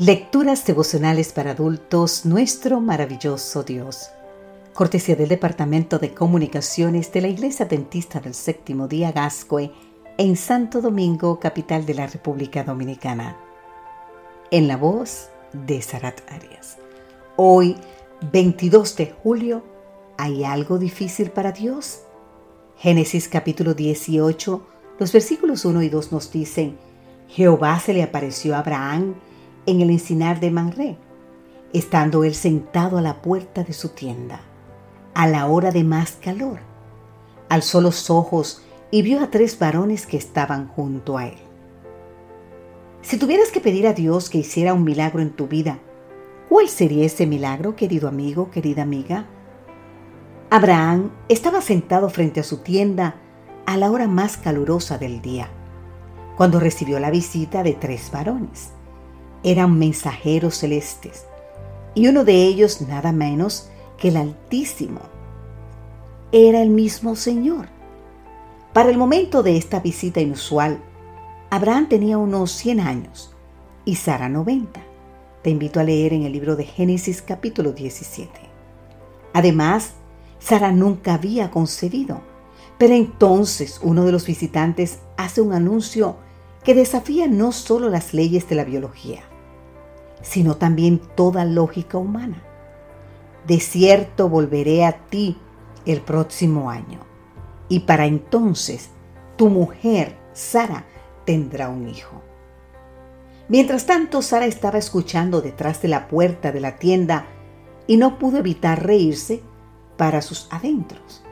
Lecturas 0.00 0.66
devocionales 0.66 1.32
para 1.32 1.52
adultos, 1.52 2.26
nuestro 2.26 2.80
maravilloso 2.80 3.62
Dios. 3.62 4.08
Cortesía 4.72 5.14
del 5.14 5.28
Departamento 5.28 6.00
de 6.00 6.12
Comunicaciones 6.12 7.12
de 7.12 7.20
la 7.20 7.28
Iglesia 7.28 7.66
Dentista 7.66 8.18
del 8.18 8.34
Séptimo 8.34 8.88
Día 8.88 9.12
Gascoe 9.12 9.70
en 10.18 10.36
Santo 10.36 10.80
Domingo, 10.80 11.38
capital 11.38 11.86
de 11.86 11.94
la 11.94 12.08
República 12.08 12.64
Dominicana. 12.64 13.36
En 14.50 14.66
la 14.66 14.76
voz 14.76 15.28
de 15.52 15.80
Sarat 15.80 16.22
Arias. 16.28 16.78
Hoy, 17.36 17.76
22 18.32 18.96
de 18.96 19.14
julio, 19.22 19.62
¿hay 20.18 20.42
algo 20.42 20.78
difícil 20.78 21.30
para 21.30 21.52
Dios? 21.52 22.00
Génesis 22.78 23.28
capítulo 23.28 23.74
18, 23.74 24.66
los 24.98 25.12
versículos 25.12 25.64
1 25.64 25.82
y 25.82 25.88
2 25.88 26.10
nos 26.10 26.32
dicen, 26.32 26.76
Jehová 27.28 27.78
se 27.78 27.94
le 27.94 28.02
apareció 28.02 28.56
a 28.56 28.58
Abraham 28.58 29.14
en 29.66 29.80
el 29.80 29.90
encinar 29.90 30.40
de 30.40 30.50
Manré, 30.50 30.98
estando 31.72 32.24
él 32.24 32.34
sentado 32.34 32.98
a 32.98 33.02
la 33.02 33.22
puerta 33.22 33.64
de 33.64 33.72
su 33.72 33.90
tienda, 33.90 34.40
a 35.14 35.26
la 35.26 35.46
hora 35.46 35.70
de 35.70 35.84
más 35.84 36.12
calor. 36.12 36.60
Alzó 37.48 37.80
los 37.80 38.10
ojos 38.10 38.62
y 38.90 39.02
vio 39.02 39.22
a 39.22 39.30
tres 39.30 39.58
varones 39.58 40.06
que 40.06 40.16
estaban 40.16 40.68
junto 40.68 41.18
a 41.18 41.26
él. 41.26 41.38
Si 43.02 43.18
tuvieras 43.18 43.50
que 43.50 43.60
pedir 43.60 43.86
a 43.86 43.92
Dios 43.92 44.30
que 44.30 44.38
hiciera 44.38 44.72
un 44.72 44.84
milagro 44.84 45.20
en 45.20 45.30
tu 45.30 45.46
vida, 45.46 45.78
¿cuál 46.48 46.68
sería 46.68 47.04
ese 47.04 47.26
milagro, 47.26 47.76
querido 47.76 48.08
amigo, 48.08 48.50
querida 48.50 48.82
amiga? 48.82 49.26
Abraham 50.50 51.10
estaba 51.28 51.60
sentado 51.60 52.08
frente 52.08 52.40
a 52.40 52.44
su 52.44 52.58
tienda 52.58 53.16
a 53.66 53.76
la 53.76 53.90
hora 53.90 54.06
más 54.06 54.36
calurosa 54.36 54.98
del 54.98 55.20
día, 55.20 55.48
cuando 56.36 56.60
recibió 56.60 57.00
la 57.00 57.10
visita 57.10 57.62
de 57.62 57.72
tres 57.72 58.10
varones 58.12 58.73
eran 59.44 59.78
mensajeros 59.78 60.56
celestes, 60.56 61.26
y 61.94 62.08
uno 62.08 62.24
de 62.24 62.44
ellos 62.44 62.80
nada 62.80 63.12
menos 63.12 63.68
que 63.98 64.08
el 64.08 64.16
Altísimo. 64.16 65.00
Era 66.32 66.62
el 66.62 66.70
mismo 66.70 67.14
Señor. 67.14 67.68
Para 68.72 68.90
el 68.90 68.98
momento 68.98 69.44
de 69.44 69.56
esta 69.56 69.78
visita 69.78 70.20
inusual, 70.20 70.82
Abraham 71.50 71.88
tenía 71.88 72.18
unos 72.18 72.50
100 72.52 72.80
años 72.80 73.32
y 73.84 73.94
Sara 73.96 74.28
90. 74.28 74.80
Te 75.42 75.50
invito 75.50 75.78
a 75.78 75.84
leer 75.84 76.14
en 76.14 76.22
el 76.22 76.32
libro 76.32 76.56
de 76.56 76.64
Génesis 76.64 77.22
capítulo 77.22 77.72
17. 77.72 78.32
Además, 79.34 79.92
Sara 80.40 80.72
nunca 80.72 81.14
había 81.14 81.50
concebido, 81.50 82.22
pero 82.78 82.94
entonces 82.94 83.78
uno 83.82 84.04
de 84.04 84.12
los 84.12 84.26
visitantes 84.26 85.00
hace 85.16 85.40
un 85.40 85.52
anuncio 85.52 86.16
que 86.64 86.74
desafía 86.74 87.28
no 87.28 87.52
solo 87.52 87.90
las 87.90 88.14
leyes 88.14 88.48
de 88.48 88.56
la 88.56 88.64
biología, 88.64 89.22
sino 90.24 90.56
también 90.56 91.00
toda 91.14 91.44
lógica 91.44 91.98
humana. 91.98 92.42
De 93.46 93.60
cierto 93.60 94.28
volveré 94.28 94.84
a 94.84 95.06
ti 95.06 95.38
el 95.86 96.00
próximo 96.00 96.70
año, 96.70 96.98
y 97.68 97.80
para 97.80 98.06
entonces 98.06 98.90
tu 99.36 99.50
mujer, 99.50 100.16
Sara, 100.32 100.86
tendrá 101.24 101.68
un 101.68 101.88
hijo. 101.88 102.22
Mientras 103.48 103.84
tanto, 103.84 104.22
Sara 104.22 104.46
estaba 104.46 104.78
escuchando 104.78 105.42
detrás 105.42 105.82
de 105.82 105.88
la 105.88 106.08
puerta 106.08 106.50
de 106.50 106.60
la 106.60 106.76
tienda 106.76 107.26
y 107.86 107.98
no 107.98 108.18
pudo 108.18 108.38
evitar 108.38 108.84
reírse 108.84 109.42
para 109.98 110.22
sus 110.22 110.48
adentros. 110.50 111.22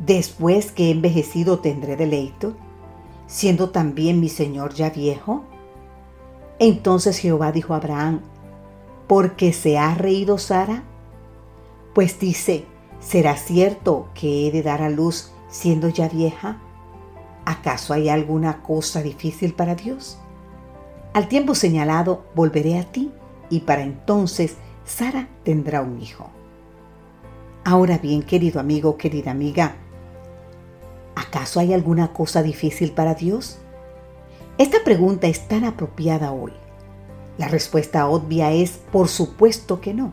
Después 0.00 0.72
que 0.72 0.88
he 0.88 0.90
envejecido 0.90 1.60
tendré 1.60 1.96
deleito, 1.96 2.56
siendo 3.28 3.70
también 3.70 4.18
mi 4.18 4.28
Señor 4.28 4.74
ya 4.74 4.90
viejo. 4.90 5.44
Entonces 6.64 7.18
Jehová 7.18 7.50
dijo 7.50 7.74
a 7.74 7.78
Abraham, 7.78 8.20
¿por 9.08 9.34
qué 9.34 9.52
se 9.52 9.78
ha 9.78 9.96
reído 9.96 10.38
Sara? 10.38 10.84
Pues 11.92 12.20
dice, 12.20 12.66
¿será 13.00 13.36
cierto 13.36 14.10
que 14.14 14.46
he 14.46 14.52
de 14.52 14.62
dar 14.62 14.80
a 14.80 14.88
luz 14.88 15.32
siendo 15.48 15.88
ya 15.88 16.08
vieja? 16.08 16.60
¿Acaso 17.46 17.94
hay 17.94 18.08
alguna 18.08 18.62
cosa 18.62 19.02
difícil 19.02 19.54
para 19.54 19.74
Dios? 19.74 20.18
Al 21.14 21.26
tiempo 21.26 21.56
señalado 21.56 22.26
volveré 22.36 22.78
a 22.78 22.84
ti 22.84 23.10
y 23.50 23.62
para 23.62 23.82
entonces 23.82 24.54
Sara 24.84 25.30
tendrá 25.42 25.82
un 25.82 26.00
hijo. 26.00 26.30
Ahora 27.64 27.98
bien, 27.98 28.22
querido 28.22 28.60
amigo, 28.60 28.96
querida 28.96 29.32
amiga, 29.32 29.74
¿acaso 31.16 31.58
hay 31.58 31.74
alguna 31.74 32.12
cosa 32.12 32.40
difícil 32.40 32.92
para 32.92 33.14
Dios? 33.14 33.58
Esta 34.62 34.84
pregunta 34.84 35.26
es 35.26 35.48
tan 35.48 35.64
apropiada 35.64 36.30
hoy. 36.30 36.52
La 37.36 37.48
respuesta 37.48 38.06
obvia 38.06 38.52
es 38.52 38.78
por 38.92 39.08
supuesto 39.08 39.80
que 39.80 39.92
no. 39.92 40.12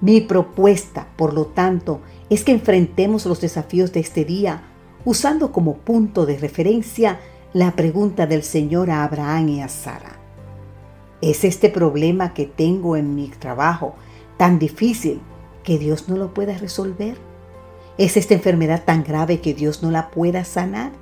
Mi 0.00 0.20
propuesta, 0.20 1.08
por 1.16 1.34
lo 1.34 1.46
tanto, 1.46 2.00
es 2.30 2.44
que 2.44 2.52
enfrentemos 2.52 3.26
los 3.26 3.40
desafíos 3.40 3.92
de 3.92 3.98
este 3.98 4.24
día 4.24 4.62
usando 5.04 5.50
como 5.50 5.78
punto 5.78 6.24
de 6.24 6.38
referencia 6.38 7.18
la 7.52 7.72
pregunta 7.72 8.28
del 8.28 8.44
Señor 8.44 8.92
a 8.92 9.02
Abraham 9.02 9.48
y 9.48 9.60
a 9.60 9.68
Sara. 9.68 10.20
¿Es 11.20 11.42
este 11.42 11.68
problema 11.68 12.34
que 12.34 12.46
tengo 12.46 12.96
en 12.96 13.16
mi 13.16 13.26
trabajo 13.26 13.96
tan 14.36 14.60
difícil 14.60 15.20
que 15.64 15.80
Dios 15.80 16.08
no 16.08 16.16
lo 16.16 16.32
pueda 16.32 16.56
resolver? 16.56 17.16
¿Es 17.98 18.16
esta 18.16 18.34
enfermedad 18.34 18.84
tan 18.84 19.02
grave 19.02 19.40
que 19.40 19.52
Dios 19.52 19.82
no 19.82 19.90
la 19.90 20.12
pueda 20.12 20.44
sanar? 20.44 20.92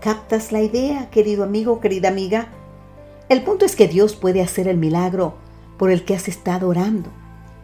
¿Captas 0.00 0.50
la 0.50 0.62
idea, 0.62 1.10
querido 1.10 1.44
amigo, 1.44 1.78
querida 1.78 2.08
amiga? 2.08 2.48
El 3.28 3.42
punto 3.42 3.66
es 3.66 3.76
que 3.76 3.86
Dios 3.86 4.16
puede 4.16 4.40
hacer 4.40 4.66
el 4.66 4.78
milagro 4.78 5.34
por 5.76 5.90
el 5.90 6.06
que 6.06 6.14
has 6.14 6.26
estado 6.26 6.68
orando 6.68 7.10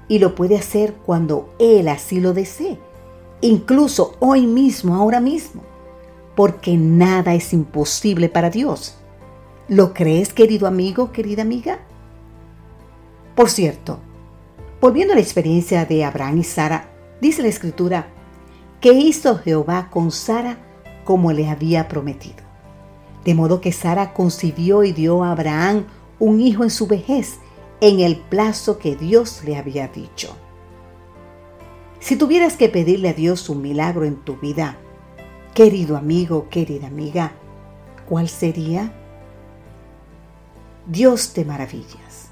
y 0.07 0.19
lo 0.19 0.35
puede 0.35 0.59
hacer 0.59 0.93
cuando 1.07 1.49
Él 1.59 1.89
así 1.89 2.21
lo 2.21 2.35
desee, 2.35 2.79
incluso 3.41 4.17
hoy 4.21 4.47
mismo, 4.47 4.95
ahora 4.95 5.19
mismo, 5.19 5.63
porque 6.35 6.77
nada 6.77 7.33
es 7.35 7.55
imposible 7.55 8.29
para 8.29 8.51
Dios. 8.51 8.99
¿Lo 9.67 9.95
crees, 9.95 10.35
querido 10.35 10.67
amigo, 10.67 11.13
querida 11.13 11.41
amiga? 11.41 11.79
Por 13.35 13.49
cierto, 13.49 13.99
volviendo 14.79 15.15
a 15.15 15.17
la 15.17 15.23
experiencia 15.23 15.87
de 15.87 16.05
Abraham 16.05 16.37
y 16.37 16.45
Sara, 16.45 16.91
dice 17.19 17.41
la 17.41 17.49
escritura, 17.49 18.09
que 18.83 18.93
hizo 18.93 19.39
Jehová 19.39 19.89
con 19.91 20.11
Sara 20.13 20.66
como 21.07 21.33
le 21.33 21.49
había 21.49 21.89
prometido. 21.89 22.45
De 23.25 23.35
modo 23.35 23.63
que 23.63 23.73
Sara 23.73 24.13
concibió 24.13 24.85
y 24.85 24.93
dio 24.93 25.25
a 25.25 25.33
Abraham 25.33 25.87
un 26.19 26.43
hijo 26.43 26.65
en 26.65 26.71
su 26.71 26.87
vejez, 26.87 27.39
en 27.81 28.01
el 28.01 28.17
plazo 28.17 28.79
que 28.79 28.97
Dios 28.97 29.43
le 29.45 29.57
había 29.57 29.89
dicho. 29.89 30.37
Si 32.01 32.17
tuvieras 32.17 32.57
que 32.57 32.69
pedirle 32.69 33.09
a 33.09 33.15
Dios 33.15 33.49
un 33.49 33.63
milagro 33.63 34.05
en 34.05 34.17
tu 34.17 34.37
vida, 34.37 34.77
querido 35.55 35.97
amigo, 35.97 36.49
querida 36.51 36.89
amiga, 36.89 37.33
¿cuál 38.09 38.29
sería? 38.29 38.93
Dios 40.87 41.33
te 41.33 41.45
maravillas. 41.45 42.29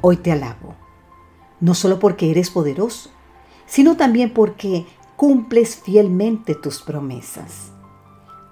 Hoy 0.00 0.16
te 0.18 0.32
alabo, 0.32 0.74
no 1.60 1.74
solo 1.74 1.98
porque 1.98 2.30
eres 2.30 2.50
poderoso, 2.50 3.10
sino 3.66 3.96
también 3.96 4.32
porque 4.32 4.86
cumples 5.16 5.76
fielmente 5.76 6.54
tus 6.54 6.82
promesas. 6.82 7.73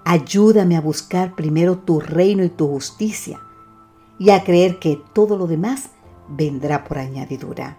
Ayúdame 0.04 0.76
a 0.76 0.80
buscar 0.80 1.34
primero 1.34 1.78
tu 1.78 2.00
reino 2.00 2.42
y 2.44 2.48
tu 2.48 2.68
justicia 2.68 3.40
y 4.18 4.30
a 4.30 4.42
creer 4.44 4.78
que 4.78 5.00
todo 5.12 5.36
lo 5.36 5.46
demás 5.46 5.90
vendrá 6.28 6.84
por 6.84 6.98
añadidura. 6.98 7.78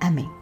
Amén. 0.00 0.35